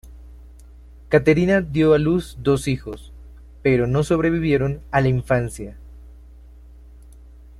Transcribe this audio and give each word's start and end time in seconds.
Caterina 1.09 1.61
dio 1.61 1.93
a 1.93 1.99
luz 1.99 2.37
dos 2.41 2.67
hijos, 2.67 3.13
pero 3.61 3.85
no 3.85 4.01
sobrevivieron 4.03 4.81
a 4.89 4.99
la 4.99 5.09
infancia. 5.09 5.77